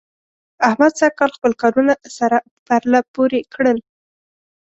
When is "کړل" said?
3.53-3.77